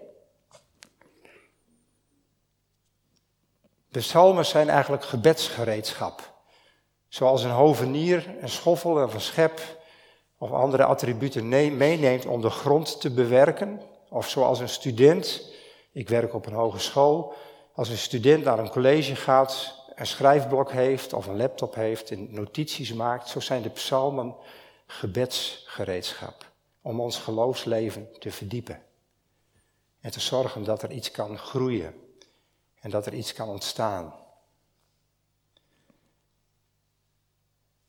[3.90, 6.34] De psalmen zijn eigenlijk gebedsgereedschap.
[7.08, 9.62] Zoals een hovenier een schoffel of een schep
[10.38, 11.48] of andere attributen
[11.78, 13.82] meeneemt om de grond te bewerken.
[14.10, 15.54] Of zoals een student,
[15.92, 17.36] ik werk op een hogeschool,
[17.78, 22.34] als een student naar een college gaat, een schrijfblok heeft of een laptop heeft en
[22.34, 24.36] notities maakt, zo zijn de psalmen
[24.88, 26.52] gebedsgereedschap
[26.82, 28.82] om ons geloofsleven te verdiepen.
[30.00, 31.94] En te zorgen dat er iets kan groeien
[32.80, 34.14] en dat er iets kan ontstaan.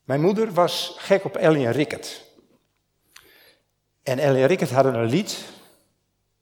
[0.05, 2.25] Mijn moeder was gek op Ellie en Rickert.
[4.03, 5.45] En Ellie en Rickert hadden een lied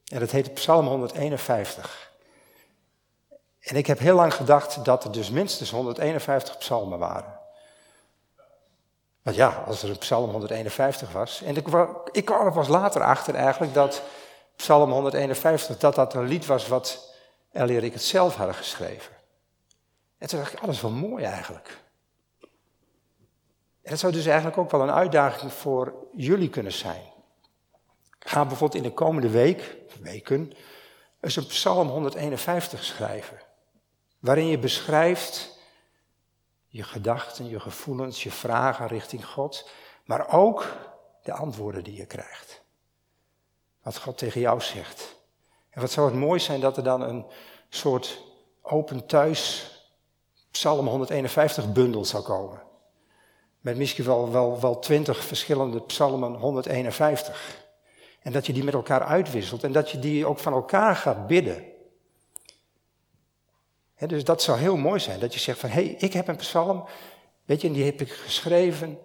[0.05, 2.06] en dat heette Psalm 151.
[3.67, 7.39] En ik heb heel lang gedacht dat er dus minstens 151 psalmen waren.
[9.23, 11.43] Want ja, als er een psalm 151 was.
[11.43, 11.67] En ik,
[12.13, 14.03] ik kwam er pas later achter eigenlijk dat
[14.57, 17.15] psalm 151, dat dat een lied was wat
[17.53, 19.13] Ellie en ik het zelf hadden geschreven.
[20.19, 21.69] En toen dacht ik, alles oh, wel mooi eigenlijk.
[23.83, 27.03] En dat zou dus eigenlijk ook wel een uitdaging voor jullie kunnen zijn.
[28.19, 30.53] Ga bijvoorbeeld in de komende week, weken,
[31.21, 33.46] eens een psalm 151 schrijven.
[34.19, 35.59] Waarin je beschrijft
[36.67, 39.71] je gedachten, je gevoelens, je vragen richting God,
[40.05, 40.77] maar ook
[41.23, 42.63] de antwoorden die je krijgt.
[43.83, 45.17] Wat God tegen jou zegt.
[45.71, 47.27] En wat zou het mooi zijn dat er dan een
[47.69, 48.25] soort
[48.63, 49.71] open thuis
[50.51, 52.63] Psalm 151 bundel zou komen.
[53.61, 57.65] Met misschien wel, wel, wel 20 verschillende psalmen 151.
[58.23, 61.27] En dat je die met elkaar uitwisselt en dat je die ook van elkaar gaat
[61.27, 61.65] bidden.
[63.99, 66.37] Dus dat zou heel mooi zijn, dat je zegt van, hé, hey, ik heb een
[66.37, 66.85] psalm,
[67.45, 68.99] weet je, en die heb ik geschreven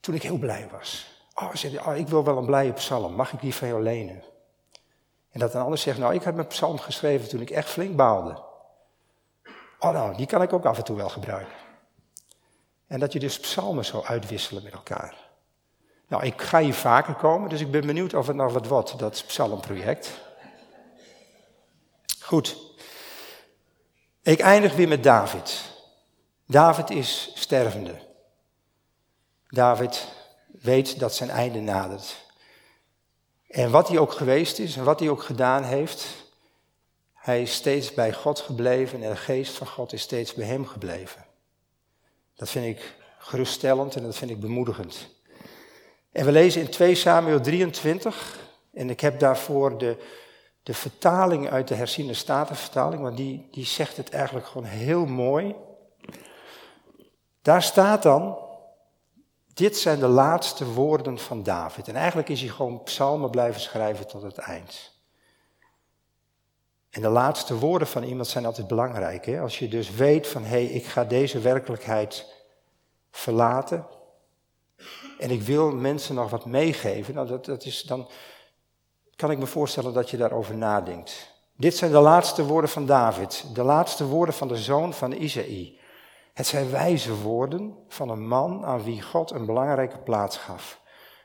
[0.00, 1.06] toen ik heel blij was.
[1.34, 1.52] Oh,
[1.86, 4.22] oh, ik wil wel een blije psalm, mag ik die van jou lenen?
[5.30, 7.96] En dat een ander zegt, nou, ik heb mijn psalm geschreven toen ik echt flink
[7.96, 8.42] baalde.
[9.78, 11.54] Oh nou, die kan ik ook af en toe wel gebruiken.
[12.86, 15.14] En dat je dus psalmen zou uitwisselen met elkaar.
[16.08, 18.98] Nou, ik ga hier vaker komen, dus ik ben benieuwd of het nog wat wordt,
[18.98, 20.20] dat psalmproject.
[22.20, 22.69] Goed.
[24.30, 25.62] Ik eindig weer met David.
[26.46, 27.94] David is stervende.
[29.48, 30.06] David
[30.46, 32.16] weet dat zijn einde nadert.
[33.48, 36.06] En wat hij ook geweest is en wat hij ook gedaan heeft,
[37.14, 40.66] hij is steeds bij God gebleven en de geest van God is steeds bij hem
[40.66, 41.26] gebleven.
[42.34, 45.08] Dat vind ik geruststellend en dat vind ik bemoedigend.
[46.12, 48.38] En we lezen in 2 Samuel 23,
[48.72, 49.96] en ik heb daarvoor de,
[50.62, 55.54] de vertaling uit de herziene statenvertaling, want die, die zegt het eigenlijk gewoon heel mooi.
[57.42, 58.38] Daar staat dan,
[59.54, 61.88] dit zijn de laatste woorden van David.
[61.88, 64.98] En eigenlijk is hij gewoon psalmen blijven schrijven tot het eind.
[66.90, 69.26] En de laatste woorden van iemand zijn altijd belangrijk.
[69.26, 69.40] Hè?
[69.40, 72.26] Als je dus weet van, hé, hey, ik ga deze werkelijkheid
[73.10, 73.86] verlaten.
[75.18, 77.14] En ik wil mensen nog wat meegeven.
[77.14, 78.08] Nou, dat, dat is, dan
[79.20, 81.34] kan ik me voorstellen dat je daarover nadenkt.
[81.56, 83.44] Dit zijn de laatste woorden van David.
[83.54, 85.78] De laatste woorden van de zoon van Isaïe.
[86.34, 90.80] Het zijn wijze woorden van een man aan wie God een belangrijke plaats gaf.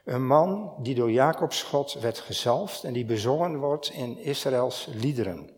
[0.05, 5.49] Een man die door Jacobs God werd gezalfd en die bezongen wordt in Israëls liederen.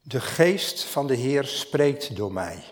[0.00, 2.64] De geest van de Heer spreekt door mij.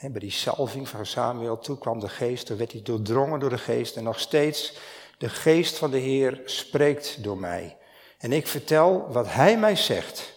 [0.00, 3.96] bij die salving van Samuel, toe kwam de geest, werd hij doordrongen door de geest
[3.96, 4.78] en nog steeds,
[5.20, 7.76] de geest van de Heer spreekt door mij.
[8.18, 10.32] En ik vertel wat hij mij zegt.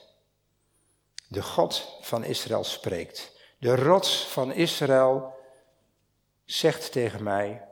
[1.28, 3.32] De God van Israël spreekt.
[3.60, 5.34] De rots van Israël
[6.46, 7.68] zegt tegen mij,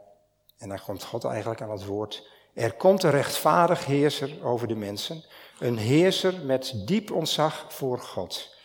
[0.57, 4.76] en dan komt God eigenlijk aan het woord, er komt een rechtvaardig heerser over de
[4.76, 5.24] mensen,
[5.59, 8.55] een heerser met diep ontzag voor God.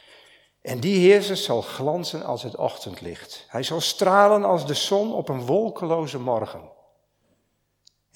[0.63, 3.45] En die heerser zal glanzen als het ochtendlicht.
[3.49, 6.75] Hij zal stralen als de zon op een wolkeloze morgen.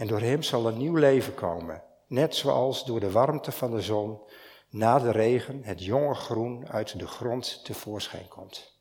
[0.01, 3.80] En door hem zal een nieuw leven komen, net zoals door de warmte van de
[3.80, 4.20] zon
[4.68, 8.80] na de regen het jonge groen uit de grond tevoorschijn komt.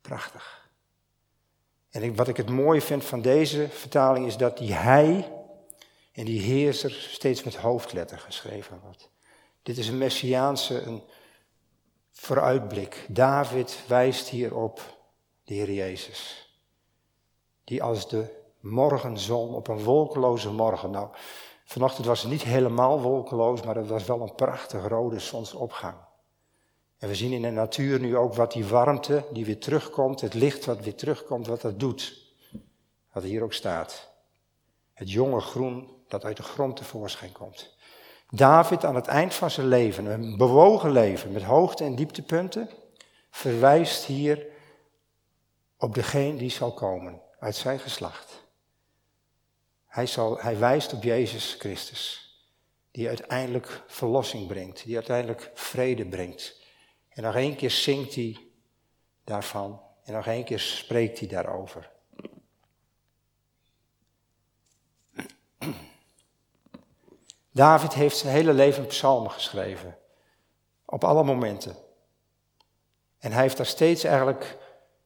[0.00, 0.70] Prachtig.
[1.90, 5.32] En wat ik het mooie vind van deze vertaling is dat die hij
[6.12, 9.10] en die heerser steeds met hoofdletter geschreven wordt.
[9.62, 11.02] Dit is een messiaanse een
[12.10, 13.06] vooruitblik.
[13.08, 14.98] David wijst hier op
[15.44, 16.48] de Heer Jezus.
[17.64, 20.90] Die als de morgenzon op een wolkeloze morgen.
[20.90, 21.08] Nou,
[21.64, 25.96] vanochtend was het niet helemaal wolkeloos, maar het was wel een prachtig rode zonsopgang.
[26.98, 30.34] En we zien in de natuur nu ook wat die warmte die weer terugkomt, het
[30.34, 32.22] licht wat weer terugkomt, wat dat doet.
[33.12, 34.12] Wat hier ook staat.
[34.92, 37.76] Het jonge groen dat uit de grond tevoorschijn komt.
[38.30, 42.68] David aan het eind van zijn leven, een bewogen leven met hoogte- en dieptepunten,
[43.30, 44.46] verwijst hier
[45.78, 48.43] op degene die zal komen uit zijn geslacht.
[49.94, 52.32] Hij, zal, hij wijst op Jezus Christus,
[52.90, 56.60] die uiteindelijk verlossing brengt, die uiteindelijk vrede brengt.
[57.08, 58.38] En nog één keer zingt hij
[59.24, 61.90] daarvan en nog één keer spreekt hij daarover.
[67.50, 69.98] David heeft zijn hele leven psalmen geschreven.
[70.84, 71.76] Op alle momenten.
[73.18, 74.56] En hij heeft daar steeds eigenlijk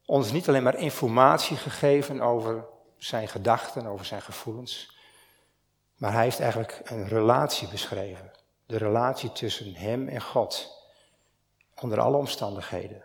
[0.04, 4.96] ons niet alleen maar informatie gegeven over zijn gedachten, over zijn gevoelens.
[5.96, 8.30] Maar hij heeft eigenlijk een relatie beschreven.
[8.66, 10.76] De relatie tussen hem en God.
[11.80, 13.04] Onder alle omstandigheden.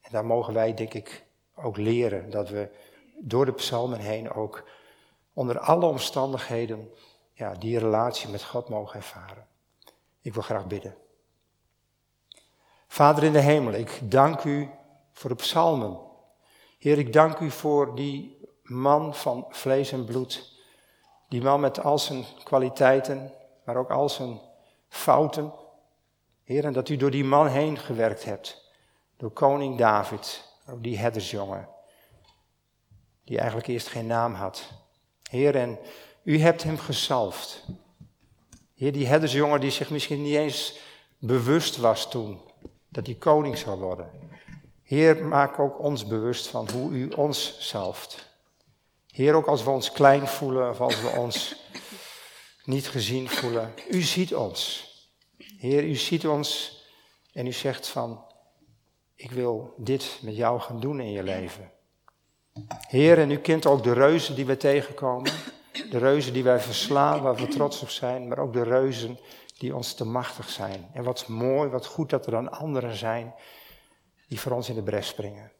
[0.00, 1.24] En daar mogen wij, denk ik,
[1.54, 2.30] ook leren.
[2.30, 2.70] Dat we
[3.18, 4.68] door de psalmen heen ook
[5.32, 6.90] onder alle omstandigheden
[7.32, 9.46] ja, die relatie met God mogen ervaren.
[10.20, 10.96] Ik wil graag bidden.
[12.86, 14.70] Vader in de hemel, ik dank u
[15.12, 15.98] voor de psalmen.
[16.78, 18.35] Heer, ik dank u voor die
[18.68, 20.54] man van vlees en bloed.
[21.28, 23.32] Die man met al zijn kwaliteiten,
[23.64, 24.40] maar ook al zijn
[24.88, 25.52] fouten.
[26.44, 28.70] Heer, en dat u door die man heen gewerkt hebt.
[29.16, 30.44] Door koning David,
[30.80, 31.68] die herdersjongen.
[33.24, 34.72] Die eigenlijk eerst geen naam had.
[35.30, 35.78] Heer, en
[36.22, 37.64] u hebt hem gezalfd.
[38.74, 40.78] Heer, die herdersjongen die zich misschien niet eens
[41.18, 42.40] bewust was toen
[42.88, 44.10] dat hij koning zou worden.
[44.82, 48.34] Heer, maak ook ons bewust van hoe u ons zalft.
[49.16, 51.56] Heer, ook als we ons klein voelen of als we ons
[52.64, 54.84] niet gezien voelen, u ziet ons.
[55.58, 56.80] Heer, u ziet ons
[57.32, 58.24] en u zegt van,
[59.14, 61.72] ik wil dit met jou gaan doen in je leven.
[62.88, 65.32] Heer, en u kent ook de reuzen die we tegenkomen.
[65.90, 69.18] De reuzen die wij verslaan, waar we trots op zijn, maar ook de reuzen
[69.58, 70.90] die ons te machtig zijn.
[70.92, 73.34] En wat mooi, wat goed dat er dan anderen zijn
[74.28, 75.50] die voor ons in de bres springen.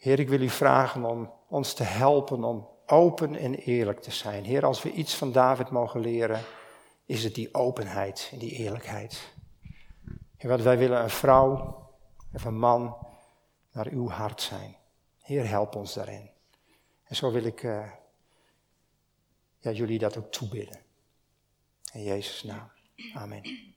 [0.00, 4.44] Heer, ik wil u vragen om ons te helpen om open en eerlijk te zijn.
[4.44, 6.42] Heer, als we iets van David mogen leren,
[7.06, 9.32] is het die openheid en die eerlijkheid.
[10.36, 11.78] Heer, want wij willen een vrouw
[12.32, 13.06] of een man
[13.72, 14.76] naar uw hart zijn.
[15.22, 16.30] Heer, help ons daarin.
[17.04, 17.90] En zo wil ik uh,
[19.58, 20.80] ja, jullie dat ook toebidden.
[21.92, 22.70] In Jezus' naam.
[23.14, 23.69] Amen.